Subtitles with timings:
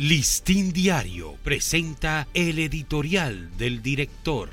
[0.00, 4.48] Listín Diario presenta el editorial del director.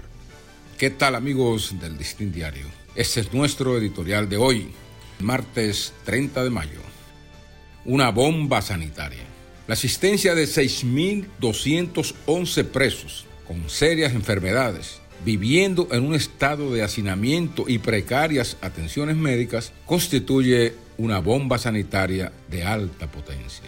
[0.77, 2.65] ¿Qué tal amigos del Listín Diario?
[2.95, 4.71] Este es nuestro editorial de hoy,
[5.21, 6.81] martes 30 de mayo.
[7.85, 9.23] Una bomba sanitaria.
[9.67, 17.77] La asistencia de 6.211 presos con serias enfermedades viviendo en un estado de hacinamiento y
[17.77, 23.63] precarias atenciones médicas constituye una bomba sanitaria de alta potencia.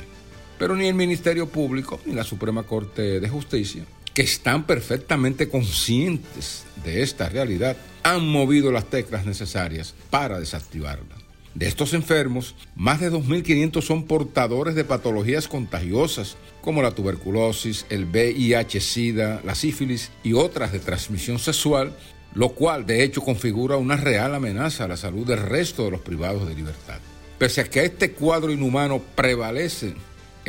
[0.60, 6.66] Pero ni el Ministerio Público ni la Suprema Corte de Justicia, que están perfectamente conscientes
[6.84, 11.16] de esta realidad, han movido las teclas necesarias para desactivarla.
[11.56, 18.06] De estos enfermos, más de 2.500 son portadores de patologías contagiosas como la tuberculosis, el
[18.06, 21.96] VIH-Sida, la sífilis y otras de transmisión sexual,
[22.34, 26.02] lo cual de hecho configura una real amenaza a la salud del resto de los
[26.02, 27.00] privados de libertad.
[27.38, 29.96] Pese a que este cuadro inhumano prevalece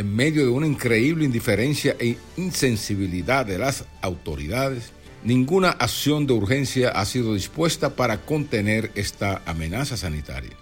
[0.00, 4.92] en medio de una increíble indiferencia e insensibilidad de las autoridades,
[5.24, 10.52] ninguna acción de urgencia ha sido dispuesta para contener esta amenaza sanitaria.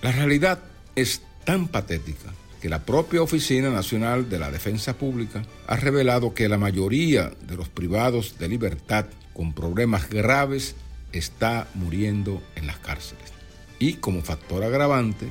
[0.00, 0.60] La realidad
[0.94, 6.48] es tan patética que la propia Oficina Nacional de la Defensa Pública ha revelado que
[6.48, 10.76] la mayoría de los privados de libertad con problemas graves
[11.12, 13.32] está muriendo en las cárceles.
[13.80, 15.26] Y como factor agravante,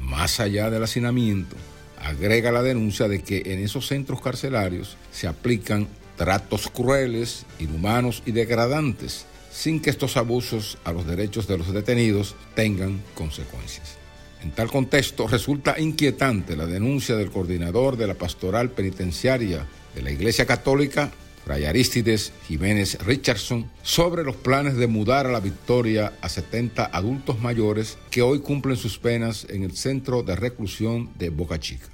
[0.00, 1.56] más allá del hacinamiento,
[2.02, 8.32] agrega la denuncia de que en esos centros carcelarios se aplican tratos crueles, inhumanos y
[8.32, 13.96] degradantes, sin que estos abusos a los derechos de los detenidos tengan consecuencias.
[14.42, 20.10] En tal contexto, resulta inquietante la denuncia del coordinador de la pastoral penitenciaria de la
[20.10, 21.12] Iglesia Católica,
[21.44, 27.40] Fray Aristides Jiménez Richardson, sobre los planes de mudar a la Victoria a 70 adultos
[27.40, 31.86] mayores que hoy cumplen sus penas en el centro de reclusión de Boca Chica.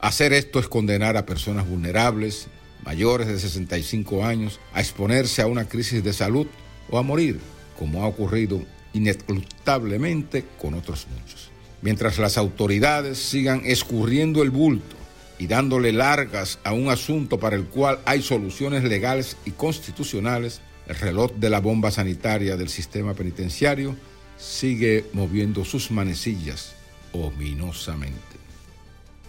[0.00, 2.48] Hacer esto es condenar a personas vulnerables,
[2.84, 6.46] mayores de 65 años, a exponerse a una crisis de salud
[6.90, 7.40] o a morir,
[7.78, 8.62] como ha ocurrido
[8.94, 11.50] inescrutablemente con otros muchos.
[11.82, 15.03] Mientras las autoridades sigan escurriendo el bulto
[15.38, 20.96] y dándole largas a un asunto para el cual hay soluciones legales y constitucionales, el
[20.96, 23.96] reloj de la bomba sanitaria del sistema penitenciario
[24.36, 26.74] sigue moviendo sus manecillas
[27.12, 28.18] ominosamente.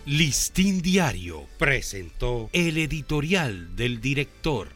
[0.05, 4.69] Listín Diario presentó el editorial del director.